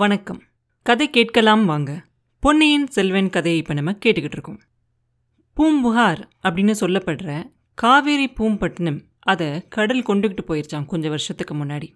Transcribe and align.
வணக்கம். 0.00 0.40
கதை 0.86 1.10
கேட்கலாம் 1.10 1.64
வாங்க. 1.64 1.90
பொன்னியின் 2.42 2.86
செல்வன் 2.86 3.30
கதையை 3.30 3.58
இப்போ 3.60 3.74
நம்ம 3.74 3.92
கேட்டுக்கிட்டு 3.92 4.36
இருக்கோம். 4.36 4.58
பூம்புகார் 5.56 6.20
அப்படின்னு 6.44 6.74
சொல்லப்படுற 6.80 7.28
காவேரி 7.74 8.26
பூம்பட்டினம் 8.38 8.98
அதை 9.20 9.48
கடல் 9.68 10.04
கொண்டுகிட்டு 10.08 10.42
போயிருச்சான் 10.48 10.86
கொஞ்சம் 10.86 11.10
வருஷத்துக்கு 11.10 11.54
முன்னாடி. 11.54 11.88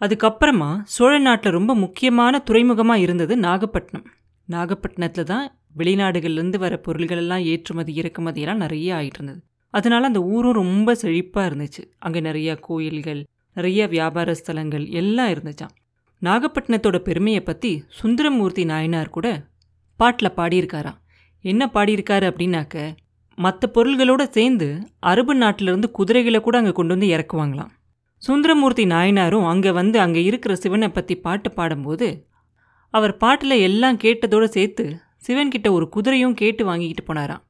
அதுக்கப்புறமா 0.00 0.70
சோழ 0.84 1.18
நாட்டில் 1.18 1.52
ரொம்ப 1.52 1.74
முக்கியமான 1.74 2.42
துறைமுகமாக 2.50 3.00
இருந்தது 3.00 3.36
நாகப்பட்டினம். 3.36 4.06
நாகப்பட்டினத்தில் 4.48 5.24
தான் 5.24 5.48
வெளிநாடுகள்லேருந்து 5.76 6.58
வர 6.58 6.76
பொருள்கள் 6.78 7.16
எல்லாம் 7.16 7.44
ஏற்றுமதி 7.44 7.94
இறக்குமதி 7.94 8.40
எல்லாம் 8.40 8.56
நிறைய 8.56 8.94
ஆகிட்டு 8.94 9.20
இருந்தது. 9.20 9.42
அதனால் 9.74 10.02
அந்த 10.02 10.22
ஊரும் 10.22 10.60
ரொம்ப 10.62 10.96
செழிப்பாக 11.02 11.48
இருந்துச்சு. 11.50 11.84
அங்கே 11.98 12.20
நிறையா 12.20 12.56
கோயில்கள் 12.60 13.22
நிறைய 13.56 13.86
வியாபார 13.88 14.34
ஸ்தலங்கள் 14.42 14.86
எல்லாம் 15.02 15.32
இருந்துச்சான் 15.34 15.76
நாகப்பட்டினத்தோட 16.22 16.96
பெருமையை 16.98 17.42
பற்றி 17.42 17.70
சுந்தரமூர்த்தி 17.98 18.62
நாயனார் 18.64 19.14
கூட 19.16 19.26
பாட்டில் 20.00 20.36
பாடியிருக்காராம். 20.38 20.98
என்ன 21.44 21.62
பாடியிருக்காரு 21.74 22.24
அப்படின்னாக்க 22.30 22.76
மற்ற 23.38 23.68
பொருள்களோடு 23.74 24.24
சேர்ந்து 24.36 24.68
அரபு 25.10 25.34
நாட்டிலிருந்து 25.34 25.88
குதிரைகளை 25.90 26.40
கூட 26.40 26.56
அங்கே 26.60 26.72
கொண்டு 26.78 26.94
வந்து 26.94 27.08
இறக்குவாங்களாம். 27.16 27.70
சுந்தரமூர்த்தி 28.22 28.84
நாயனாரும் 28.86 29.46
அங்கே 29.46 29.70
வந்து 29.70 29.98
அங்கே 30.00 30.22
இருக்கிற 30.24 30.52
சிவனை 30.54 30.88
பற்றி 30.88 31.14
பாட்டு 31.26 31.50
பாடும்போது 31.52 32.08
அவர் 32.94 33.14
பாட்டில் 33.16 33.56
எல்லாம் 33.68 34.00
கேட்டதோடு 34.04 34.48
சேர்த்து 34.56 34.84
சிவன்கிட்ட 35.26 35.68
ஒரு 35.76 35.86
குதிரையும் 35.94 36.38
கேட்டு 36.40 36.62
வாங்கிக்கிட்டு 36.64 37.04
போனாராம். 37.08 37.42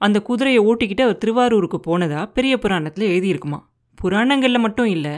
அந்த 0.00 0.18
குதிரையை 0.28 0.60
ஓட்டிக்கிட்டு 0.70 1.04
அவர் 1.06 1.22
திருவாரூருக்கு 1.22 1.78
போனதா 1.88 2.20
பெரிய 2.36 2.54
புராணத்தில் 2.58 3.10
எழுதியிருக்குமா 3.10 3.60
புராணங்களில் 3.98 4.64
மட்டும் 4.64 4.90
இல்லை 4.96 5.14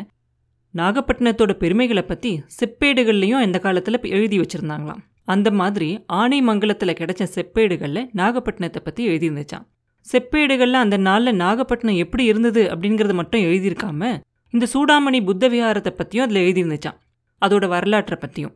நாகப்பட்டினத்தோட 0.75 1.53
பெருமைகளை 1.53 2.03
பற்றி 2.03 2.45
செப்பேடுகள்லையும் 2.61 3.41
இந்த 3.41 3.59
காலத்தில் 3.59 4.01
எழுதி 4.03 4.39
வச்சுருந்தாங்களாம். 4.39 5.03
அந்த 5.25 5.51
மாதிரி 5.51 6.05
ஆனைமங்கலத்தில் 6.13 6.99
கிடைச்ச 6.99 7.25
செப்பேடுகளில் 7.35 8.09
நாகப்பட்டினத்தை 8.17 8.81
பற்றி 8.85 9.09
எழுதியிருந்துச்சான் 9.09 9.67
செப்பேடுகளில் 10.13 10.83
அந்த 10.85 10.97
நாளில் 10.97 11.37
நாகப்பட்டினம் 11.37 11.97
எப்படி 11.97 12.25
இருந்தது 12.25 12.63
அப்படிங்கிறத 12.65 13.13
மட்டும் 13.13 13.41
எழுதியிருக்காம 13.41 14.21
இந்த 14.51 14.67
சூடாமணி 14.75 15.25
புத்த 15.25 15.49
விஹாரத்தை 15.49 15.91
பற்றியும் 15.91 16.27
அதில் 16.27 16.43
எழுதியிருந்துச்சான் 16.45 16.99
அதோட 17.43 17.69
வரலாற்றை 17.69 18.19
பற்றியும் 18.21 18.55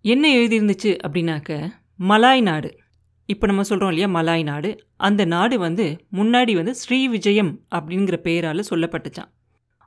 என்ன 0.00 0.34
எழுதியிருந்துச்சு 0.34 0.98
அப்படின்னாக்க 1.06 1.70
மலாய் 2.00 2.40
நாடு. 2.40 2.78
இப்போ 3.26 3.46
நம்ம 3.46 3.62
சொல்கிறோம் 3.62 3.90
இல்லையா 3.90 4.08
மலாய் 4.08 4.42
நாடு. 4.42 4.84
அந்த 4.96 5.24
நாடு 5.24 5.58
வந்து 5.58 5.96
முன்னாடி 6.16 6.54
வந்து 6.54 6.74
ஸ்ரீ 6.74 7.08
விஜயம் 7.08 7.60
அப்படிங்கிற 7.70 8.16
பெயரால் 8.16 8.68
சொல்லப்பட்டுச்சான் 8.70 9.30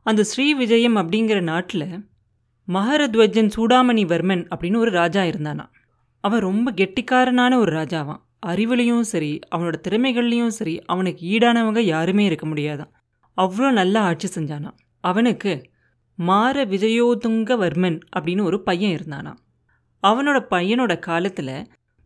அந்த 0.05 0.23
ஸ்ரீ 0.23 0.53
விஜயம் 0.53 0.95
அப்படிங்கிற 0.95 1.41
நாட்டில் 1.41 2.09
மகரத்வஜன் 2.67 3.49
சூடாமணி 3.55 4.03
வர்மன் 4.11 4.43
அப்படின்னு 4.55 4.77
ஒரு 4.77 4.91
ராஜா 4.91 5.23
இருந்தானா. 5.23 5.65
அவன் 6.23 6.39
ரொம்ப 6.39 6.71
கெட்டிக்காரனான 6.71 7.57
ஒரு 7.57 7.71
ராஜாவான். 7.71 8.21
அறிவுலையும் 8.45 9.01
சரி 9.01 9.39
அவனோட 9.55 9.73
திறமைகள்லையும் 9.87 10.55
சரி 10.57 10.81
அவனுக்கு 10.81 11.29
ஈடானவங்க 11.29 11.79
யாருமே 11.79 12.25
இருக்க 12.25 12.47
முடியாதான். 12.47 12.91
அவ்வளோ 13.37 13.71
நல்லா 13.71 14.01
ஆட்சி 14.01 14.27
செஞ்சானான் 14.35 14.77
அவனுக்கு 14.99 15.53
மார 16.19 16.65
விஜயோதுங்க 16.65 17.51
வர்மன் 17.63 17.99
அப்படின்னு 18.19 18.43
ஒரு 18.43 18.63
பையன் 18.63 18.95
இருந்தானா. 18.97 19.33
அவனோட 20.07 20.39
பையனோட 20.49 20.99
காலத்தில் 20.99 21.55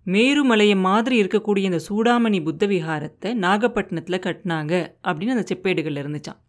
மேருமலையை 0.06 0.80
மாதிரி 0.80 1.24
இருக்கக்கூடிய 1.24 1.58
இந்த 1.58 1.80
சூடாமணி 1.90 2.44
புத்த 2.44 2.68
விஹாரத்தை 2.68 3.34
நாகப்பட்டினத்தில் 3.34 4.20
கட்டினாங்க 4.20 4.74
அப்படின்னு 5.04 5.36
அந்த 5.36 5.46
செப்பேடுகள் 5.52 6.00
இருந்துச்சான் 6.02 6.40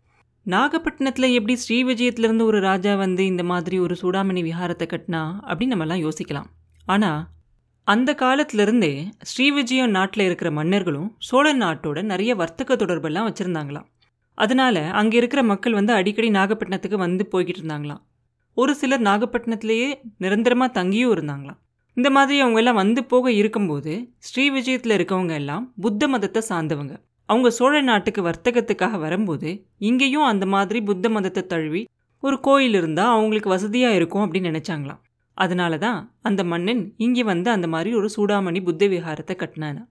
நாகப்பட்டினத்தில் 0.47 1.35
எப்படி 1.37 1.55
ஸ்ரீவிஜயத்துலேருந்து 1.63 2.45
ஒரு 2.51 2.59
ராஜா 2.61 2.95
வந்து 2.95 3.23
இந்த 3.27 3.43
மாதிரி 3.43 3.77
ஒரு 3.79 3.95
சூடாமணி 4.03 4.43
விஹாரத்தை 4.49 4.87
கட்டினா 4.93 5.23
அப்படின்னு 5.49 5.75
நம்மலாம் 5.75 6.03
யோசிக்கலாம். 6.05 6.47
ஆனால் 6.87 7.23
அந்த 7.87 8.11
காலத்திலிருந்தே 8.15 8.93
ஸ்ரீவிஜயம் 9.31 9.91
நாட்டில் 9.91 10.25
இருக்கிற 10.25 10.51
மன்னர்களும் 10.51 11.09
சோழ 11.29 11.55
நாட்டோட 11.55 12.03
நிறைய 12.03 12.35
வர்த்தக 12.35 12.77
தொடர்பெல்லாம் 12.77 13.27
வச்சுருந்தாங்களாம். 13.29 13.89
அதனால 14.39 14.85
அங்கே 14.91 15.17
இருக்கிற 15.17 15.43
மக்கள் 15.43 15.73
வந்து 15.73 15.93
அடிக்கடி 15.93 16.31
நாகப்பட்டினத்துக்கு 16.31 17.01
வந்து 17.07 17.27
போய்கிட்டு 17.33 17.63
இருந்தாங்களாம். 17.63 18.03
ஒரு 18.57 18.75
சிலர் 18.75 19.05
நாகப்பட்டினத்திலேயே 19.09 19.89
நிரந்தரமாக 20.19 20.71
தங்கியும் 20.81 21.15
இருந்தாங்களாம். 21.17 21.61
இந்த 21.97 22.09
மாதிரி 22.11 22.37
அவங்க 22.41 22.59
எல்லாம் 22.59 22.81
வந்து 22.83 23.01
போக 23.05 23.27
இருக்கும்போது 23.33 23.93
ஸ்ரீவிஜயத்தில் 24.29 24.97
இருக்கவங்க 24.99 25.35
எல்லாம் 25.43 25.67
புத்த 25.81 26.09
மதத்தை 26.09 26.43
சார்ந்தவங்க. 26.49 26.95
அவங்க 27.29 27.49
சோழ 27.51 27.75
நாட்டுக்கு 27.81 28.21
வர்த்தகத்துக்காக 28.23 28.99
வரும்போது 28.99 29.51
இங்கேயும் 29.79 30.25
அந்த 30.25 30.45
மாதிரி 30.47 30.81
புத்த 30.83 31.09
மதத்தை 31.09 31.43
தழுவி 31.47 31.83
ஒரு 32.23 32.37
கோயில் 32.41 32.75
இருந்தால் 32.75 33.15
அவங்களுக்கு 33.15 33.49
வசதியாக 33.49 33.95
இருக்கும் 33.95 34.25
அப்படின்னு 34.25 34.51
நினச்சாங்களாம். 34.51 35.01
அதனால 35.39 35.79
தான் 35.79 35.99
அந்த 36.23 36.45
மன்னன் 36.45 36.83
இங்கே 36.97 37.23
வந்து 37.23 37.51
அந்த 37.51 37.67
மாதிரி 37.69 37.91
ஒரு 37.95 38.09
சூடாமணி 38.17 38.61
புத்த 38.63 38.87
விஹாரத்தை 38.87 39.35
கட்டினானா. 39.37 39.83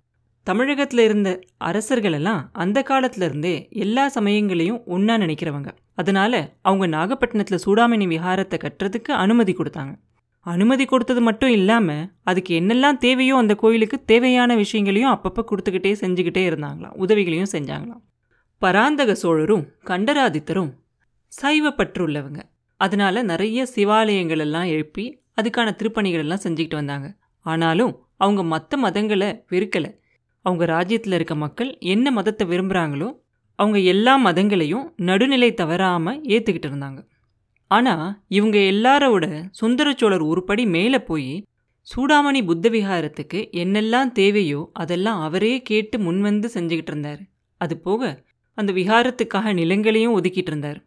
தமிழகத்தில் 0.48 1.00
இருந்த 1.00 1.30
அரசர்களெல்லாம் 1.66 2.42
அந்த 2.64 2.80
காலத்துல 2.90 3.28
இருந்தே 3.30 3.54
எல்லா 3.84 4.04
சமயங்களையும் 4.08 4.82
ஒன்றா 4.86 5.16
நினைக்கிறவங்க. 5.18 5.70
அதனால 5.94 6.34
அவங்க 6.62 6.86
நாகப்பட்டினத்தில் 6.88 7.64
சூடாமணி 7.66 8.08
விஹாரத்தை 8.08 8.60
கட்டுறதுக்கு 8.66 9.12
அனுமதி 9.24 9.54
கொடுத்தாங்க. 9.54 9.94
அனுமதி 10.46 10.86
கொடுத்தது 10.86 11.22
மட்டும் 11.22 11.50
இல்லாமல் 11.50 12.04
அதுக்கு 12.24 12.52
என்னெல்லாம் 12.60 12.98
தேவையோ 12.98 13.36
அந்த 13.36 13.56
கோயிலுக்கு 13.56 13.98
தேவையான 14.04 14.56
விஷயங்களையும் 14.56 15.14
அப்பப்போ 15.14 15.42
கொடுத்துக்கிட்டே 15.52 15.92
செஞ்சுக்கிட்டே 16.02 16.44
இருந்தாங்களாம். 16.50 16.96
உதவிகளையும் 16.96 17.52
செஞ்சாங்களாம். 17.52 18.04
பராந்தக 18.62 19.16
சோழரும் 19.16 19.66
கண்டராதித்தரும் 19.86 20.72
சைவப்பற்றுள்ளவங்க. 21.42 22.42
அதனால 22.80 23.24
நிறைய 23.24 23.66
சிவாலயங்கள் 23.76 24.38
எல்லாம் 24.38 24.64
எழுப்பி 24.64 25.06
அதுக்கான 25.42 25.70
திருப்பணிகள் 25.80 26.24
எல்லாம் 26.26 26.44
செஞ்சுக்கிட்டு 26.44 26.76
வந்தாங்க. 26.76 27.08
ஆனாலும் 27.46 27.94
அவங்க 28.18 28.44
மற்ற 28.44 28.78
மதங்களை 28.82 29.30
வெறுக்கலை. 29.52 29.92
அவங்க 30.46 30.66
ராஜ்யத்தில் 30.66 31.14
இருக்க 31.14 31.36
மக்கள் 31.36 31.78
என்ன 31.94 32.12
மதத்தை 32.12 32.48
விரும்புகிறாங்களோ 32.48 33.10
அவங்க 33.60 33.80
எல்லா 33.80 34.14
மதங்களையும் 34.26 34.86
நடுநிலை 34.96 35.54
தவறாமல் 35.54 36.22
ஏற்றுக்கிட்டு 36.22 36.70
இருந்தாங்க. 36.72 37.00
ஆனால் 37.72 38.08
இவங்க 38.28 38.58
எல்லாரோட 38.74 39.26
சுந்தரச்சோழர் 39.62 40.24
ஒரு 40.26 40.44
படி 40.44 40.66
மேலே 40.66 41.00
போய் 41.00 41.46
சூடாமணி 41.88 42.46
புத்த 42.46 42.70
விஹாரத்துக்கு 42.70 43.40
என்னெல்லாம் 43.52 44.12
தேவையோ 44.12 44.70
அதெல்லாம் 44.74 45.20
அவரே 45.22 45.62
கேட்டு 45.62 45.98
முன்வந்து 46.00 46.48
செஞ்சுக்கிட்டு 46.54 46.92
இருந்தார். 46.92 47.22
அது 47.62 47.76
போக 47.78 48.24
அந்த 48.58 48.74
விகாரத்துக்காக 48.74 49.54
நிலங்களையும் 49.54 50.16
ஒதுக்கிட்டு 50.18 50.52
இருந்தார். 50.52 50.80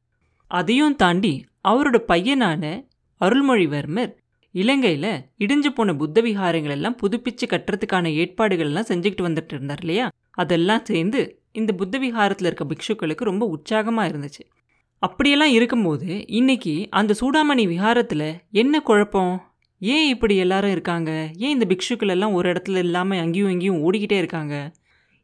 அதையும் 0.51 0.97
தாண்டி 0.97 1.33
அவரோட 1.69 1.97
பையனான 2.09 2.63
அருள்மொழிவர்மர் 3.21 4.13
இலங்கையில் 4.55 5.11
இடிஞ்சு 5.39 5.67
போன 5.67 5.95
புத்த 5.95 6.21
விகாரங்கள் 6.21 6.75
எல்லாம் 6.77 6.97
புதுப்பிச்சு 7.03 7.47
கட்டுறதுக்கான 7.49 8.13
ஏற்பாடுகள் 8.15 8.67
எல்லாம் 8.67 8.89
செஞ்சுக்கிட்டு 8.89 9.27
வந்துட்டு 9.29 9.53
இருந்தார் 9.53 9.79
இல்லையா? 9.81 10.07
அதெல்லாம் 10.31 10.85
சேர்ந்து 10.85 11.21
இந்த 11.53 11.73
புத்த 11.73 11.99
விகாரத்தில் 11.99 12.49
இருக்க 12.51 12.65
பிக்ஷுக்களுக்கு 12.65 13.25
ரொம்ப 13.25 13.47
உற்சாகமாக 13.47 14.09
இருந்துச்சு. 14.09 14.43
அப்படியெல்லாம் 15.03 15.53
இருக்கும்போது 15.57 16.09
இன்னைக்கு 16.39 16.73
அந்த 16.91 17.15
சூடாமணி 17.21 17.65
விஹாரத்தில் 17.73 18.41
என்ன 18.51 18.81
குழப்பம்? 18.81 19.35
ஏன் 19.79 20.09
இப்படி 20.09 20.37
எல்லாரும் 20.37 20.71
இருக்காங்க? 20.71 21.11
ஏன் 21.45 21.55
இந்த 21.57 21.67
பிக்ஷுக்கள் 21.73 22.13
எல்லாம் 22.15 22.33
ஒரு 22.33 22.47
இடத்துல 22.53 22.83
இல்லாமல் 22.87 23.19
அங்கேயும் 23.19 23.51
இங்கேயும் 23.51 23.83
ஓடிக்கிட்டே 23.85 24.17
இருக்காங்க? 24.23 24.55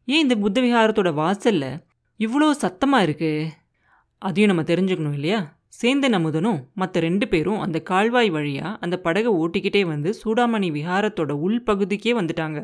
ஏன் 0.05 0.23
இந்த 0.25 0.37
புத்த 0.37 0.61
விஹாரத்தோட 0.61 1.13
வாசலில் 1.15 1.81
இவ்வளோ 2.21 2.51
சத்தமாக 2.51 3.07
இருக்குது 3.07 3.51
அதையும் 4.19 4.51
நம்ம 4.53 4.65
தெரிஞ்சுக்கணும் 4.71 5.17
இல்லையா? 5.19 5.41
சேந்தன் 5.81 6.17
அமுதனும் 6.19 6.61
மற்ற 6.75 7.01
ரெண்டு 7.01 7.29
பேரும் 7.29 7.59
அந்த 7.59 7.79
கால்வாய் 7.91 8.31
வழியாக 8.31 8.79
அந்த 8.81 8.97
படகை 9.07 9.33
ஓட்டிக்கிட்டே 9.43 9.83
வந்து 9.87 10.11
சூடாமணி 10.23 10.71
விஹாரத்தோட 10.79 11.33
உள்பகுதிக்கே 11.47 12.15
வந்துட்டாங்க. 12.21 12.61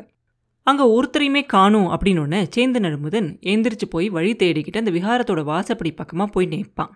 அங்கே 0.67 0.85
ஒருத்தரையுமே 0.95 1.41
காணும் 1.55 1.91
அப்படின்னொன்னே 1.93 2.41
சேந்தன் 2.55 2.87
அமுதன் 2.93 3.29
எந்திரிச்சு 3.53 3.87
போய் 3.89 4.09
வழி 4.09 4.33
தேடிக்கிட்டு 4.33 4.81
அந்த 4.83 4.91
விஹாரத்தோட 4.91 5.43
வாசப்படி 5.43 5.91
பக்கமாக 5.95 6.29
போய் 6.31 6.51
நிற்பான். 6.51 6.91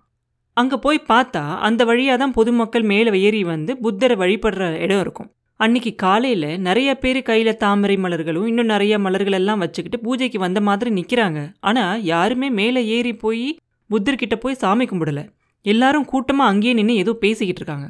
அங்கே 0.57 0.77
போய் 0.83 1.07
பார்த்தா 1.09 1.41
அந்த 1.67 1.81
வழியாக 1.89 2.17
தான் 2.21 2.35
பொதுமக்கள் 2.38 2.85
மேலே 2.91 3.11
ஏறி 3.27 3.41
வந்து 3.53 3.71
புத்தரை 3.85 4.16
வழிபடுற 4.21 4.67
இடம் 4.83 5.01
இருக்கும். 5.05 5.29
அன்னைக்கு 5.59 5.91
காலையில் 5.95 6.47
நிறைய 6.67 6.90
பேர் 7.02 7.19
கையில் 7.29 7.57
தாமரை 7.57 7.96
மலர்களும் 7.97 8.47
இன்னும் 8.52 8.72
நிறைய 8.73 8.93
மலர்கள் 9.05 9.37
எல்லாம் 9.40 9.61
வச்சுக்கிட்டு 9.63 9.97
பூஜைக்கு 9.99 10.40
வந்த 10.40 10.61
மாதிரி 10.61 10.90
நிற்கிறாங்க 10.96 11.41
ஆனால் 11.69 12.03
யாருமே 12.03 12.47
மேலே 12.59 12.81
ஏறி 12.96 13.13
போய் 13.23 13.46
புத்தர்கிட்ட 13.90 14.35
போய் 14.35 14.61
சாமி 14.63 14.85
கும்பிடல. 14.85 15.22
எல்லாரும் 15.66 16.07
கூட்டமாக 16.11 16.52
அங்கேயே 16.52 16.73
நின்று 16.79 16.96
ஏதோ 17.03 17.13
பேசிக்கிட்டு 17.23 17.61
இருக்காங்க. 17.61 17.87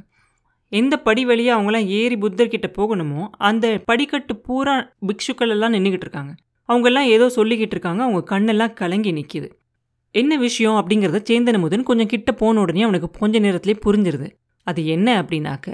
எந்த 0.71 0.95
படி 1.07 1.21
வழியாக 1.25 1.57
அவங்களாம் 1.57 1.89
ஏறி 1.99 2.15
புத்தர்கிட்ட 2.15 2.67
போகணுமோ 2.77 3.23
அந்த 3.49 3.65
படிக்கட்டு 3.89 4.35
பூரா 4.47 4.75
பிக்ஷுக்கள் 5.09 5.53
எல்லாம் 5.55 5.73
நின்றுக்கிட்டு 5.75 6.07
இருக்காங்க. 6.07 6.33
அவங்கெல்லாம் 6.69 7.09
ஏதோ 7.15 7.25
சொல்லிக்கிட்டு 7.35 7.75
இருக்காங்க. 7.77 8.01
அவங்க 8.07 8.21
கண்ணெல்லாம் 8.33 8.73
கலங்கி 8.81 9.11
நிற்கிது 9.11 9.49
என்ன 10.21 10.33
விஷயம் 10.37 10.77
அப்படிங்கிறத 10.79 11.19
சேந்தன 11.29 11.59
முதன் 11.59 11.83
கொஞ்சம் 11.83 12.07
கிட்ட 12.07 12.31
போன 12.33 12.59
உடனே 12.59 12.81
அவனுக்கு 12.81 13.09
கொஞ்ச 13.19 13.39
நேரத்திலே 13.39 13.75
புரிஞ்சிருது. 13.85 14.27
அது 14.67 14.81
என்ன 14.85 15.07
அப்படின்னாக்க 15.21 15.67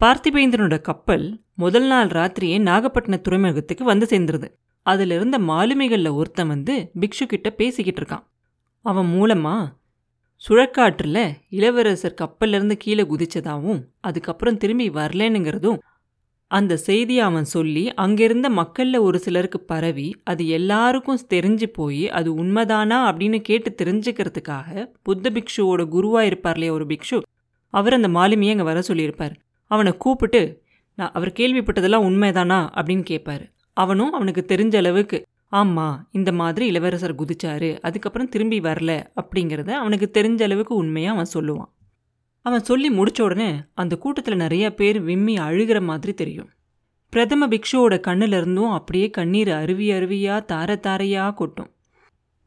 பார்த்திபேந்திரனோட 0.00 0.76
கப்பல் 0.80 1.26
முதல் 1.54 1.86
நாள் 1.86 2.08
ராத்திரியே 2.08 2.56
நாகப்பட்டின 2.68 3.20
துறைமுகத்துக்கு 3.20 3.84
வந்து 3.84 4.06
சேர்ந்துருது. 4.10 4.48
அதில் 4.86 5.10
இருந்த 5.10 5.36
மாலுமிகளில் 5.50 6.12
ஒருத்தன் 6.12 6.48
வந்து 6.48 6.74
பிக்ஷு 7.00 7.24
கிட்ட 7.26 7.48
பேசிக்கிட்டு 7.50 8.00
இருக்கான். 8.02 8.24
அவன் 8.84 9.08
மூலமா 9.16 9.54
சுழக்காற்றில் 10.42 11.24
இளவரசர் 11.48 12.20
கப்பல்லேருந்து 12.20 12.76
கீழே 12.84 13.02
குதிச்சதாகவும் 13.02 13.82
அதுக்கப்புறம் 14.00 14.56
திரும்பி 14.56 14.86
வரலனுங்கிறதும் 14.90 15.78
அந்த 16.52 16.76
செய்தியை 16.76 17.22
அவன் 17.24 17.46
சொல்லி 17.54 17.82
அங்கிருந்த 17.94 18.48
மக்களில் 18.50 18.98
ஒரு 18.98 19.18
சிலருக்கு 19.18 19.58
பரவி 19.60 20.08
அது 20.22 20.42
எல்லாருக்கும் 20.48 21.20
தெரிஞ்சு 21.34 21.66
போய் 21.72 22.04
அது 22.10 22.28
உண்மைதானா 22.34 22.98
அப்படின்னு 23.08 23.38
கேட்டு 23.40 23.70
தெரிஞ்சுக்கிறதுக்காக 23.82 24.86
புத்த 25.02 25.30
பிக்ஷுவோட 25.30 25.82
குருவாக 25.88 26.26
இருப்பார் 26.26 26.54
இல்லையா 26.54 26.74
ஒரு 26.74 26.86
பிக்ஷு 26.86 27.18
அவர் 27.74 27.92
அந்த 27.92 28.08
மாலுமியை 28.08 28.52
அங்கே 28.54 28.62
வர 28.62 28.78
சொல்லியிருப்பார். 28.82 29.34
அவனை 29.70 29.92
கூப்பிட்டு 29.96 30.42
நான் 30.98 31.12
அவர் 31.12 31.36
கேள்விப்பட்டதெல்லாம் 31.38 32.06
உண்மைதானா? 32.08 32.58
அப்படின்னு 32.78 33.02
கேட்பார். 33.02 33.44
அவனும் 33.76 34.12
அவனுக்கு 34.12 34.42
தெரிஞ்ச 34.48 34.74
அளவுக்கு 34.76 35.18
ஆமாம் 35.52 35.96
இந்த 36.12 36.30
மாதிரி 36.32 36.64
இளவரசர் 36.66 37.14
குதிச்சாரு 37.14 37.70
அதுக்கப்புறம் 37.80 38.28
திரும்பி 38.28 38.58
வரல 38.60 38.92
அப்படிங்கிறத 39.20 39.70
அவனுக்கு 39.80 40.06
தெரிஞ்ச 40.18 40.40
அளவுக்கு 40.42 40.74
உண்மையாக 40.74 41.14
அவன் 41.16 41.32
சொல்லுவான். 41.36 41.70
அவன் 42.42 42.62
சொல்லி 42.62 42.88
முடிச்ச 42.90 43.22
உடனே 43.22 43.50
அந்த 43.74 43.96
கூட்டத்தில் 43.96 44.36
நிறைய 44.36 44.74
பேர் 44.74 45.02
விம்மி 45.02 45.34
அழுகிற 45.36 45.82
மாதிரி 45.82 46.14
தெரியும். 46.14 46.48
பிரதம 47.12 47.46
பிக்ஷுவோட 47.46 47.94
கண்ணுல 48.06 48.36
இருந்தும் 48.36 48.70
அப்படியே 48.70 49.10
கண்ணீர் 49.10 49.50
அருவி 49.50 49.90
அருவியா 49.90 50.36
தார 50.44 50.80
தாரையாக 50.80 51.34
கொட்டும். 51.34 51.70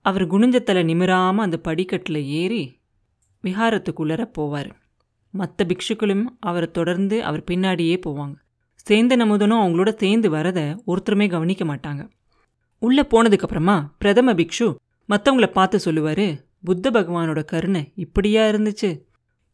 அவர் 0.01 0.27
குனிஞ்சத்தலை 0.27 0.83
நிமிராமல் 0.83 1.45
அந்த 1.45 1.57
படிக்கட்டில் 1.57 2.24
ஏறி 2.24 2.63
விஹாரத்துக்குள்ளர 3.44 4.24
போவார். 4.38 4.71
மற்ற 5.30 5.65
பிக்ஷுக்களும் 5.65 6.25
அவரை 6.39 6.71
தொடர்ந்து 6.71 7.24
அவர் 7.24 7.44
பின்னாடியே 7.51 7.95
போவாங்க. 8.06 8.36
சேர்ந்த 8.75 9.18
நமுதனும் 9.18 9.62
அவங்களோட 9.63 9.97
சேர்ந்து 9.97 10.30
வரதை 10.30 10.65
ஒருத்தருமே 10.88 11.30
கவனிக்க 11.30 11.65
மாட்டாங்க. 11.65 12.09
உள்ளே 12.80 13.01
போனதுக்கப்புறமா 13.01 13.77
பிரதம 13.97 14.33
பிக்ஷு 14.33 14.75
மற்றவங்கள 15.09 15.47
பார்த்து 15.51 15.80
சொல்லுவார் 15.80 16.27
புத்த 16.63 16.92
பகவானோட 16.92 17.44
கருணை 17.44 17.92
இப்படியா 17.95 18.44
இருந்துச்சு. 18.47 18.89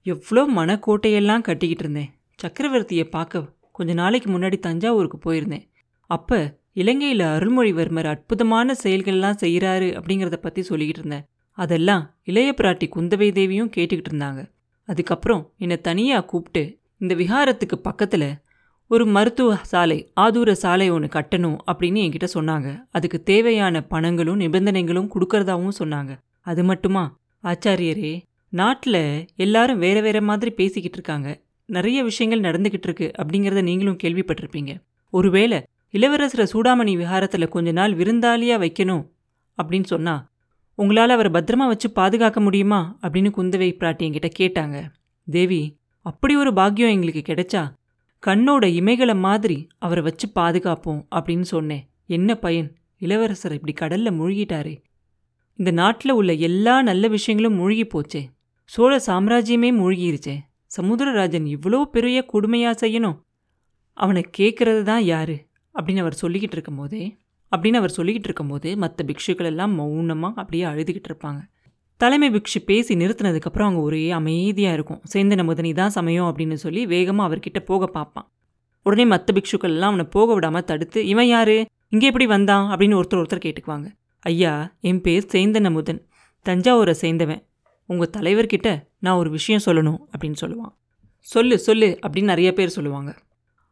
எவ்வளோ 0.06 0.44
மனக்கோட்டையெல்லாம் 0.56 1.42
கட்டிக்கிட்டு 1.42 1.83
இருந்தேன். 1.83 2.09
சக்கரவர்த்தியை 2.44 3.03
பார்க்க 3.03 3.50
கொஞ்ச 3.71 3.94
நாளைக்கு 3.94 4.30
முன்னாடி 4.31 4.59
தஞ்சாவூருக்கு 4.59 5.18
போயிருந்தேன். 5.25 5.65
அப்போ 6.09 6.59
இலங்கையில் 6.74 7.19
அருள்மொழிவர்மர் 7.19 8.06
அற்புதமான 8.06 8.75
செயல்கள்லாம் 8.83 9.42
செய்கிறாரு 9.42 9.88
அப்படிங்கிறத 9.98 10.36
பற்றி 10.36 10.62
சொல்லிக்கிட்டு 10.62 11.01
இருந்தேன். 11.01 11.25
அதெல்லாம் 11.57 12.03
இளைய 12.24 12.53
பிராட்டி 12.57 12.88
குந்தவை 12.95 13.31
தேவியும் 13.31 13.71
கேட்டுக்கிட்டு 13.75 14.12
இருந்தாங்க. 14.13 14.42
அதுக்கப்புறம் 14.86 15.53
என்னை 15.57 15.77
தனியாக 15.81 16.25
கூப்பிட்டு 16.25 16.63
இந்த 16.98 17.15
விஹாரத்துக்கு 17.15 17.77
பக்கத்தில் 17.81 18.30
ஒரு 18.88 19.06
மருத்துவ 19.06 19.56
சாலை 19.62 19.98
ஆதூர 20.19 20.51
சாலை 20.51 20.89
ஒன்று 20.89 21.07
கட்டணும் 21.07 21.57
அப்படின்னு 21.71 22.00
என்கிட்ட 22.06 22.27
சொன்னாங்க. 22.33 22.69
அதுக்கு 22.92 23.24
தேவையான 23.24 23.81
பணங்களும் 23.81 24.39
நிபந்தனைகளும் 24.39 25.12
கொடுக்கறதாவும் 25.13 25.77
சொன்னாங்க. 25.80 26.12
அது 26.42 26.63
மட்டுமா? 26.63 27.03
ஆச்சாரியரே 27.44 28.12
நாட்டில் 28.51 29.27
எல்லாரும் 29.36 29.80
வேற 29.80 30.01
வேற 30.01 30.21
மாதிரி 30.21 30.51
பேசிக்கிட்டு 30.51 30.98
இருக்காங்க. 30.98 31.39
நிறைய 31.65 32.03
விஷயங்கள் 32.03 32.51
நடந்துக்கிட்டு 32.51 32.83
இருக்கு 32.83 33.12
அப்படிங்கிறத 33.18 33.63
நீங்களும் 33.63 33.98
கேள்விப்பட்டிருப்பீங்க. 34.03 34.71
ஒருவேளை 35.09 35.63
இளவரசரை 35.92 36.45
சூடாமணி 36.53 36.94
விஹாரத்தில் 36.98 37.48
கொஞ்ச 37.48 37.71
நாள் 37.71 37.94
விருந்தாளியா 37.94 38.57
வைக்கணும் 38.57 39.06
அப்படின்னு 39.57 39.83
சொன்னா 39.83 40.30
உங்களால் 40.75 41.09
அவரை 41.09 41.31
பத்திரமா 41.31 41.68
வச்சு 41.68 41.92
பாதுகாக்க 41.92 42.39
முடியுமா 42.39 42.98
அப்படின்னு 43.01 43.31
குந்தவை 43.38 43.69
பிராட்டி 43.80 44.03
என்கிட்ட 44.07 44.30
கேட்டாங்க. 44.39 44.77
தேவி 45.31 45.77
அப்படி 46.01 46.36
ஒரு 46.36 46.53
பாக்கியம் 46.53 46.89
எங்களுக்கு 46.89 47.33
கிடைச்சா 47.33 47.63
கண்ணோட 48.27 48.65
இமைகளை 48.80 49.15
மாதிரி 49.18 49.68
அவரை 49.80 50.03
வச்சு 50.03 50.27
பாதுகாப்போம் 50.36 51.06
அப்படின்னு 51.15 51.42
சொன்னேன். 51.42 51.89
என்ன 52.07 52.36
பயன்? 52.36 52.75
இளவரசர் 53.00 53.59
இப்படி 53.59 53.74
கடல்ல 53.80 54.07
மூழ்கிட்டாரே. 54.07 54.81
இந்த 55.56 55.71
நாட்டில் 55.71 56.12
உள்ள 56.12 56.33
எல்லா 56.33 56.81
நல்ல 56.81 57.07
விஷயங்களும் 57.07 57.57
மூழ்கி 57.57 57.86
போச்சே. 57.86 58.24
சோழ 58.73 58.97
சாம்ராஜ்யமே 59.06 59.69
மூழ்கிருச்சே. 59.77 60.33
சமுத்திரராஜன் 60.77 61.47
இவ்வளோ 61.56 61.81
பெரிய 61.81 62.25
கொடுமையாக 62.33 62.75
செய்யணும்? 62.81 63.18
அவனை 63.94 64.21
கேட்குறது 64.38 64.83
தான் 64.83 65.03
யாரு? 65.03 65.35
அப்படின்னு 65.75 65.97
அவர் 65.97 66.18
சொல்லிக்கிட்டு 66.21 66.56
இருக்கும்போதே 66.57 67.18
அப்படின்னு 67.51 67.73
அவர் 67.73 67.94
சொல்லிக்கிட்டு 67.97 68.29
இருக்கும்போது 68.29 68.77
மற்ற 68.77 69.06
பிக்ஷுக்கள் 69.06 69.45
எல்லாம் 69.45 69.73
மௌனமாக 69.79 70.39
அப்படியே 70.41 70.63
அழுதுகிட்டு 70.63 71.09
இருப்பாங்க. 71.12 71.41
தலைமை 71.97 72.29
பிக்ஷு 72.29 72.59
பேசி 72.65 72.95
நிறுத்தினதுக்கப்புறம் 72.95 73.68
அவங்க 73.68 73.81
ஒரே 73.81 74.12
அமைதியாக 74.12 74.74
இருக்கும். 74.74 75.01
சேந்தன 75.13 75.39
நமதனி 75.41 75.74
தான் 75.74 75.89
சமயம் 75.89 76.29
அப்படின்னு 76.29 76.53
சொல்லி 76.53 76.85
வேகமாக 76.85 77.27
அவர்கிட்ட 77.29 77.59
போக 77.59 77.88
பார்ப்பான். 77.88 78.31
உடனே 78.81 79.06
மற்ற 79.06 79.33
பிக்ஷுக்கள் 79.33 79.75
எல்லாம் 79.75 79.89
அவனை 79.89 80.09
போக 80.09 80.33
விடாமல் 80.33 80.63
தடுத்து 80.63 81.07
இவன் 81.07 81.27
யாரு? 81.27 81.65
இங்கே 81.89 82.06
எப்படி 82.06 82.25
வந்தான்? 82.25 82.67
அப்படின்னு 82.71 83.00
ஒருத்தர் 83.01 83.24
ஒருத்தர் 83.24 83.45
கேட்டுக்குவாங்க. 83.45 83.88
ஐயா 84.19 84.75
என் 84.81 85.01
பேர் 85.01 85.31
சேந்தன் 85.31 85.63
அமுதன். 85.63 86.07
தஞ்சாவூரை 86.45 86.95
சேர்ந்தவன். 87.01 87.50
உங்கள் 87.91 88.13
தலைவர்கிட்ட 88.17 88.69
நான் 88.99 89.17
ஒரு 89.17 89.29
விஷயம் 89.29 89.61
சொல்லணும் 89.65 89.99
அப்படின்னு 90.13 90.35
சொல்லுவான். 90.41 90.73
சொல்லு 91.19 91.59
சொல்லு 91.59 91.99
அப்படின்னு 92.01 92.23
நிறைய 92.23 92.53
பேர் 92.53 92.75
சொல்லுவாங்க. 92.77 93.11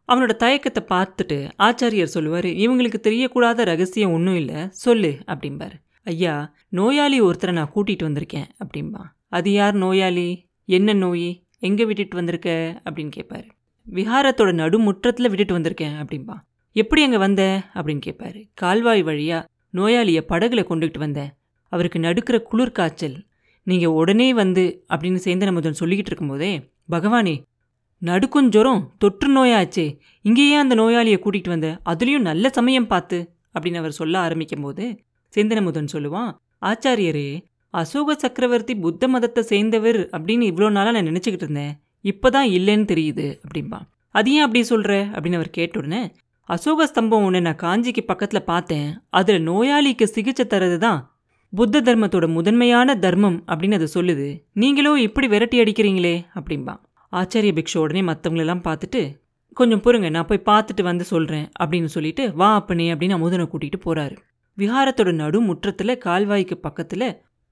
அவனோட 0.10 0.34
தயக்கத்தை 0.36 0.84
பார்த்துட்டு 0.90 1.38
ஆச்சாரியர் 1.58 2.14
சொல்லுவார் 2.16 2.46
இவங்களுக்கு 2.46 3.00
தெரியக்கூடாத 3.08 3.64
ரகசியம் 3.64 4.12
ஒன்றும் 4.12 4.36
இல்லை 4.36 4.68
சொல்லு 4.70 5.12
அப்படிம்பார். 5.28 5.76
ஐயா 6.04 6.54
நோயாளி 6.70 7.22
ஒருத்தரை 7.22 7.52
நான் 7.52 7.72
கூட்டிகிட்டு 7.76 8.06
வந்திருக்கேன் 8.08 8.50
அப்படிம்பா. 8.64 9.04
அது 9.28 9.52
யார் 9.52 9.76
நோயாளி? 9.76 10.28
என்ன 10.66 10.94
நோய்? 10.94 11.44
எங்கே 11.60 11.86
விட்டுட்டு 11.86 12.16
வந்திருக்க? 12.16 12.50
அப்படின்னு 12.86 13.10
கேட்பார் 13.10 13.48
விஹாரத்தோட 13.88 14.52
நடுமுற்றத்தில் 14.54 15.30
விட்டுட்டு 15.30 15.58
வந்திருக்கேன் 15.58 15.96
அப்படிம்பா. 16.04 16.38
எப்படி 16.76 17.04
அங்கே 17.04 17.18
வந்த? 17.18 17.44
அப்படின்னு 17.74 18.02
கேட்பாரு 18.06 18.42
கால்வாய் 18.54 19.04
வழியாக 19.04 19.48
நோயாளியை 19.74 20.24
படகுல 20.30 20.64
கொண்டுகிட்டு 20.70 20.98
வந்தேன். 20.98 21.32
அவருக்கு 21.72 22.00
நடுக்கிற 22.00 22.38
குளிர் 22.42 22.72
காய்ச்சல் 22.72 23.18
நீங்கள் 23.70 23.96
உடனே 24.00 24.28
வந்து 24.34 24.64
அப்படின்னு 24.90 25.20
சேந்தன 25.24 25.54
முதன் 25.54 25.80
சொல்லிக்கிட்டு 25.80 26.12
இருக்கும்போதே 26.12 26.52
பகவானே 26.92 27.36
நடுக்கும் 28.02 28.50
ஜுரம் 28.50 28.84
தொற்று 28.98 29.30
நோயாச்சே 29.30 29.86
இங்கேயே 30.26 30.56
அந்த 30.56 30.74
நோயாளியை 30.76 31.18
கூட்டிகிட்டு 31.20 31.50
வந்த 31.50 31.70
அதுலேயும் 31.86 32.28
நல்ல 32.30 32.50
சமயம் 32.50 32.88
பார்த்து 32.88 33.18
அப்படின்னு 33.54 33.82
அவர் 33.82 33.98
சொல்ல 33.98 34.16
ஆரம்பிக்கும் 34.20 34.64
போது 34.64 34.86
சேந்தனமுதன் 35.34 35.94
சொல்லுவான் 35.94 36.32
ஆச்சாரியரே 36.62 37.30
அசோக 37.74 38.16
சக்கரவர்த்தி 38.16 38.74
புத்த 38.78 39.08
மதத்தை 39.08 39.42
சேர்ந்தவர் 39.44 40.00
அப்படின்னு 40.14 40.46
இவ்வளோ 40.46 40.70
நாளாக 40.70 40.96
நான் 40.96 41.10
நினச்சிக்கிட்டு 41.10 41.46
இருந்தேன் 41.46 41.74
இப்போ 42.06 42.28
தான் 42.30 42.50
இல்லைன்னு 42.50 42.86
தெரியுது 42.86 43.28
அப்படின்பா 43.44 43.80
அது 44.16 44.32
ஏன் 44.32 44.46
அப்படி 44.46 44.62
சொல்கிற 44.64 44.94
அப்படின்னு 45.12 45.40
அவர் 45.40 45.52
கேட்ட 45.52 45.80
உடனே 45.80 46.02
அசோக 46.50 46.86
ஸ்தம்பம் 46.86 47.26
ஒன்று 47.26 47.40
நான் 47.42 47.62
காஞ்சிக்கு 47.62 48.04
பக்கத்தில் 48.04 48.48
பார்த்தேன் 48.48 48.88
அதில் 49.10 49.44
நோயாளிக்கு 49.44 50.06
சிகிச்சை 50.08 50.46
தரது 50.46 50.78
தான் 50.78 51.00
புத்த 51.54 51.82
தர்மத்தோட 51.82 52.26
முதன்மையான 52.28 52.96
தர்மம் 52.96 53.38
அப்படின்னு 53.48 53.74
அது 53.74 53.88
சொல்லுது. 53.94 54.28
நீங்களும் 54.54 54.96
இப்படி 54.96 55.28
விரட்டி 55.28 55.58
அடிக்கிறீங்களே 55.60 56.16
அப்படிம்பா. 56.36 56.74
ஆச்சாரிய 57.12 57.52
பிக்ஷு 57.58 57.78
உடனே 57.78 58.02
மற்றவங்களெல்லாம் 58.02 58.62
பார்த்துட்டு 58.68 59.02
கொஞ்சம் 59.54 59.82
பொறுங்க 59.82 60.10
நான் 60.10 60.26
போய் 60.26 60.42
பார்த்துட்டு 60.46 60.82
வந்து 60.82 61.04
சொல்கிறேன் 61.04 61.52
அப்படின்னு 61.60 61.86
சொல்லிட்டு 61.86 62.36
வா 62.36 62.54
அப்பனே 62.54 62.94
அப்படின்னு 62.94 63.18
அமுதனை 63.18 63.46
கூட்டிகிட்டு 63.46 63.80
போகிறாரு 63.86 64.16
விஹாரத்தோட 64.58 65.12
நடு 65.12 65.42
முற்றத்தில் 65.42 66.02
கால்வாய்க்கு 66.06 66.56
பக்கத்தில் 66.56 67.08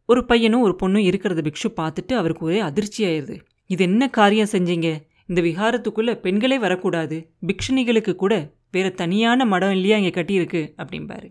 ஒரு 0.06 0.26
பையனும் 0.26 0.62
ஒரு 0.62 0.76
பொண்ணும் 0.82 1.08
இருக்கிறத 1.10 1.42
பிக்ஷு 1.48 1.72
பார்த்துட்டு 1.76 2.14
அவருக்கு 2.14 2.46
ஒரே 2.46 2.60
அதிர்ச்சி 2.60 3.06
ஆயிடுது 3.06 3.38
இது 3.66 3.84
என்ன 3.84 4.10
காரியம் 4.10 4.52
செஞ்சீங்க? 4.52 4.88
இந்த 5.26 5.42
விஹாரத்துக்குள்ளே 5.42 6.14
பெண்களே 6.20 6.58
வரக்கூடாது. 6.60 7.18
பிக்ஷுனிகளுக்கு 7.48 8.16
கூட 8.16 8.34
வேற 8.72 8.90
தனியான 8.90 9.46
மடம் 9.46 9.72
இல்லையா 9.72 9.98
இங்கே 9.98 10.14
கட்டியிருக்கு 10.22 10.62
அப்படிம்பாரு. 10.78 11.28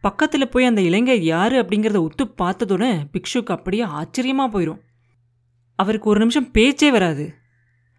பக்கத்தில் 0.00 0.48
போய் 0.48 0.64
அந்த 0.64 0.80
இளைஞர் 0.80 1.22
யாரு 1.22 1.62
அப்படிங்கிறத 1.62 2.00
ஒத்து 2.00 2.24
பார்த்ததோட 2.24 2.84
பிக்ஷுக்கு 3.12 3.52
அப்படியே 3.56 3.82
ஆச்சரியமாக 3.82 4.48
போயிடும் 4.54 4.80
அவருக்கு 5.78 6.10
ஒரு 6.10 6.18
நிமிஷம் 6.18 6.50
பேச்சே 6.50 6.90
வராது. 6.90 7.34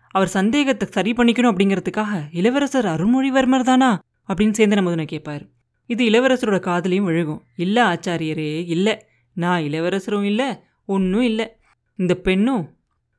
அவர் 0.07 0.27
சந்தேகத்தை 0.27 0.87
சரி 0.91 1.11
பண்ணிக்கணும் 1.11 1.51
அப்படிங்கிறதுக்காக 1.51 2.21
இளவரசர் 2.31 2.85
அருள்மொழிவர்மர் 2.85 3.67
தானா 3.69 3.89
அப்படின்னு 4.27 4.51
சேர்ந்து 4.51 4.75
நம்ம 4.75 4.91
கேட்பாரு. 4.91 5.43
இது 5.85 6.09
இளவரசரோட 6.09 6.57
காதலையும் 6.69 7.07
விழுகும். 7.09 7.41
இல்லை 7.55 7.83
ஆச்சாரியரே 7.83 8.65
இல்லை. 8.65 8.95
நான் 9.33 9.61
இளவரசரும் 9.61 10.23
இல்லை 10.23 10.47
ஒன்றும் 10.85 11.21
இல்லை. 11.21 11.47
இந்த 11.95 12.13
பெண்ணும் 12.15 12.63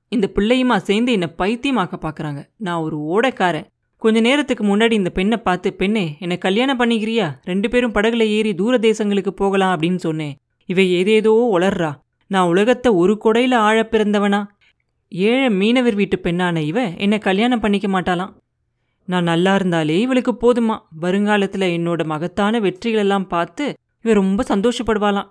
இந்த 0.09 0.31
பிள்ளையுமா 0.35 0.77
சேர்ந்து 0.77 1.13
என்னை 1.13 1.29
பைத்தியமாக்க 1.39 1.95
பார்க்குறாங்க 2.03 2.41
நான் 2.57 2.81
ஒரு 2.81 2.97
ஓடக்காரன். 3.15 3.67
கொஞ்ச 3.99 4.21
நேரத்துக்கு 4.21 4.65
முன்னாடி 4.65 4.93
இந்த 4.93 5.11
பெண்ணை 5.11 5.37
பார்த்து 5.37 5.73
பெண்ணே 5.73 6.17
என்னை 6.21 6.39
கல்யாணம் 6.39 6.81
பண்ணிக்கிறியா? 6.81 7.39
ரெண்டு 7.43 7.69
பேரும் 7.69 7.93
படகுல 7.93 8.27
ஏறி 8.27 8.55
தூர 8.55 8.79
தேசங்களுக்கு 8.79 9.29
போகலாம் 9.29 9.81
அப்படின்னு 9.81 9.97
சொன்னேன். 9.97 10.39
இவை 10.67 10.93
ஏதேதோ 10.93 11.51
உளர்றா. 11.55 11.95
நான் 12.27 12.49
உலகத்தை 12.49 12.93
ஒரு 12.93 13.21
கொடையில் 13.25 13.55
ஆழ 13.55 13.89
பிறந்தவனா? 13.91 14.47
ஏழை 15.09 15.51
மீனவர் 15.51 15.95
வீட்டு 15.95 16.19
பெண்ணான 16.23 16.57
இவ 16.57 16.83
என்னை 16.83 17.19
கல்யாணம் 17.19 17.61
பண்ணிக்க 17.61 18.01
மாட்டாளாம். 18.01 18.33
நான் 19.05 19.23
நல்லா 19.23 19.55
இருந்தாலே 19.55 20.01
இவளுக்கு 20.01 20.33
போதுமா? 20.33 20.79
வருங்காலத்தில் 21.01 21.79
என்னோட 21.79 22.05
மகத்தான 22.05 22.61
வெற்றிகளெல்லாம் 22.61 23.25
பார்த்து 23.25 23.75
இவ 24.03 24.15
ரொம்ப 24.15 24.45
சந்தோஷப்படுவாளாம். 24.49 25.29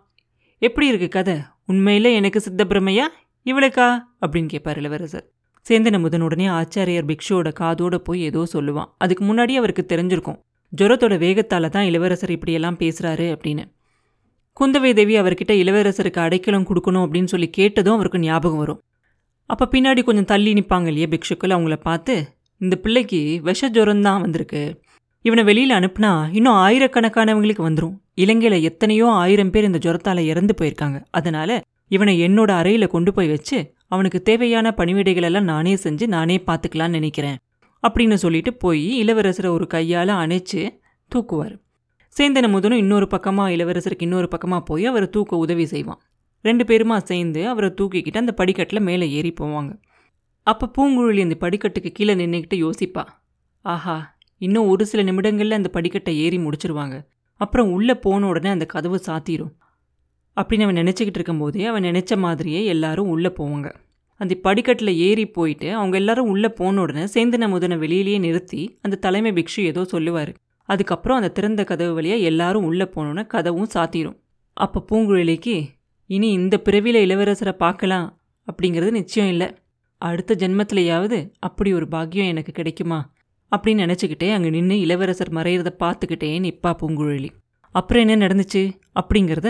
எப்படி 0.57 0.87
இருக்கு 0.87 1.07
கதை? 1.07 1.35
உண்மையில் 1.65 2.13
எனக்கு 2.13 2.39
சித்த 2.39 2.65
பிரமையா 2.65 3.07
இவளுக்கா? 3.45 3.99
அப்படின்னு 4.21 4.47
கேட்பார் 4.47 4.77
இளவரசர். 4.77 5.31
சேந்தன 5.67 5.99
முதன் 5.99 6.21
உடனே 6.21 6.47
ஆச்சாரியர் 6.47 7.07
பிக்ஷுவோட 7.09 7.49
காதோட 7.59 7.95
போய் 7.97 8.21
ஏதோ 8.21 8.41
சொல்லுவான். 8.53 8.89
அதுக்கு 8.97 9.23
முன்னாடி 9.25 9.53
அவருக்கு 9.55 9.83
தெரிஞ்சிருக்கும். 9.91 10.37
ஜுரத்தோட 10.73 11.15
வேகத்தால 11.23 11.69
தான் 11.69 11.87
இளவரசர் 11.89 12.33
இப்படியெல்லாம் 12.35 12.77
பேசுறாரு 12.77 13.25
அப்படின்னு. 13.35 13.63
குந்தவை 14.57 14.91
தேவி 14.93 15.15
அவர்கிட்ட 15.19 15.53
இளவரசருக்கு 15.63 16.19
அடைக்கலம் 16.25 16.67
கொடுக்கணும் 16.69 17.03
அப்படின்னு 17.05 17.31
சொல்லி 17.33 17.49
கேட்டதும் 17.49 17.95
அவருக்கு 17.97 18.19
ஞாபகம் 18.19 18.57
வரும். 18.57 18.79
அப்போ 19.49 19.65
பின்னாடி 19.73 20.01
கொஞ்சம் 20.03 20.29
தள்ளி 20.31 20.51
நிற்பாங்க 20.53 20.87
இல்லையா 20.91 21.07
பிக்ஷுக்கள்? 21.13 21.53
அவங்கள 21.55 21.75
பார்த்து 21.87 22.15
இந்த 22.61 22.75
பிள்ளைக்கு 22.83 23.21
விஷ 23.49 23.69
ஜுரம் 23.69 24.05
தான் 24.07 24.21
வந்திருக்கு. 24.21 24.61
இவனை 25.25 25.43
வெளியில் 25.43 25.77
அனுப்புனா 25.77 26.11
இன்னும் 26.37 26.57
ஆயிரக்கணக்கானவங்களுக்கு 26.65 27.63
வந்துடும் 27.69 27.95
இலங்கையில் 28.23 28.65
எத்தனையோ 28.69 29.07
ஆயிரம் 29.23 29.51
பேர் 29.53 29.67
இந்த 29.69 29.79
ஜுரத்தால் 29.85 30.27
இறந்து 30.31 30.53
போயிருக்காங்க. 30.59 30.99
அதனால 31.11 31.59
இவனை 31.95 32.13
என்னோட 32.27 32.51
அறையில் 32.61 32.93
கொண்டு 32.93 33.11
போய் 33.13 33.31
வச்சு 33.33 33.57
அவனுக்கு 33.87 34.21
தேவையான 34.21 34.73
பணிவிடைகளெல்லாம் 34.77 35.49
நானே 35.53 35.73
செஞ்சு 35.75 36.07
நானே 36.07 36.37
பார்த்துக்கலான்னு 36.37 36.97
நினைக்கிறேன் 36.99 37.37
அப்படின்னு 37.87 38.13
சொல்லிட்டு 38.13 38.53
போய் 38.53 39.03
இளவரசரை 39.03 39.47
ஒரு 39.47 39.67
கையால் 39.67 40.07
அணைச்சு 40.07 40.61
தூக்குவார். 41.15 41.55
சேந்தன 42.15 42.49
முதனும் 42.49 42.77
இன்னொரு 42.77 43.07
பக்கமாக 43.07 43.51
இளவரசருக்கு 43.51 44.05
இன்னொரு 44.07 44.27
பக்கமாக 44.27 44.63
போய் 44.63 44.85
அவரை 44.85 45.07
தூக்க 45.09 45.37
உதவி 45.37 45.65
செய்வான். 45.65 46.01
ரெண்டு 46.41 46.63
பேருமா 46.63 46.97
சேர்ந்து 46.97 47.47
அவரை 47.47 47.69
தூக்கிக்கிட்டு 47.69 48.17
அந்த 48.17 48.33
படிக்கட்டில் 48.33 48.79
மேலே 48.79 49.11
ஏறி 49.11 49.33
போவாங்க. 49.41 49.71
அப்போ 50.43 50.65
பூங்குழலி 50.77 51.21
அந்த 51.21 51.37
படிக்கட்டுக்கு 51.39 51.89
கீழே 51.89 52.15
நின்றுக்கிட்டு 52.15 52.55
யோசிப்பா. 52.55 53.03
ஆஹா 53.61 54.17
இன்னும் 54.37 54.67
ஒரு 54.67 54.85
சில 54.85 55.03
நிமிடங்களில் 55.03 55.51
அந்த 55.51 55.69
படிக்கட்டை 55.73 56.09
ஏறி 56.09 56.37
முடிச்சிருவாங்க. 56.37 57.05
அப்புறம் 57.35 57.71
உள்ளே 57.71 57.95
போன 57.95 58.27
உடனே 58.27 58.49
அந்த 58.49 58.65
கதவு 58.65 59.01
சாத்திரும். 59.05 59.53
அப்படின்னு 60.39 60.61
அவன் 60.61 60.75
நினச்சிக்கிட்டு 60.75 61.19
இருக்கும்போதே 61.19 61.65
அவன் 61.65 61.83
நினச்ச 61.83 62.17
மாதிரியே 62.17 62.65
எல்லாரும் 62.65 63.07
உள்ளே 63.07 63.29
போவாங்க. 63.29 63.71
அந்த 64.15 64.35
படிக்கட்டில் 64.35 64.93
ஏறி 64.97 65.25
போயிட்டு 65.27 65.73
அவங்க 65.73 65.97
எல்லாரும் 65.97 66.27
உள்ளே 66.27 66.49
போன 66.49 66.81
உடனே 66.81 67.03
சேந்தன 67.03 67.47
முதனை 67.53 67.75
வெளியிலேயே 67.83 68.19
நிறுத்தி 68.19 68.77
அந்த 68.81 68.95
தலைமை 68.95 69.31
பிக்ஷு 69.31 69.61
ஏதோ 69.61 69.83
சொல்லுவார். 69.83 70.33
அதுக்கப்புறம் 70.63 71.17
அந்த 71.17 71.29
திறந்த 71.29 71.63
கதவு 71.63 71.93
வழியாக 71.93 72.21
எல்லாரும் 72.21 72.63
உள்ளே 72.63 72.85
போனோன்னே 72.85 73.23
கதவும் 73.27 73.69
சாத்திரும். 73.73 74.17
அப்போ 74.53 74.85
பூங்குழலிக்கு 74.89 75.55
இனி 76.05 76.31
இந்த 76.31 76.55
பிறவியில் 76.57 77.09
இளவரசரை 77.09 77.51
பார்க்கலாம் 77.51 78.19
அப்படிங்கிறது 78.47 78.91
நிச்சயம் 78.91 79.29
இல்லை. 79.29 79.47
அடுத்த 79.97 80.35
ஜென்மத்திலேயாவது 80.39 81.29
அப்படி 81.39 81.73
ஒரு 81.73 81.87
பாக்கியம் 81.87 82.27
எனக்கு 82.27 82.51
கிடைக்குமா? 82.51 83.13
அப்படின்னு 83.51 83.83
நினச்சிக்கிட்டே 83.85 84.33
அங்கே 84.33 84.49
நின்று 84.49 84.79
இளவரசர் 84.79 85.33
மறையிறத 85.33 85.69
பார்த்துக்கிட்டே 85.79 86.29
நிற்பா 86.45 86.71
பூங்குழலி. 86.81 87.29
அப்புறம் 87.71 88.07
என்ன 88.07 88.27
நடந்துச்சு? 88.27 88.61
அப்படிங்கிறத 88.99 89.49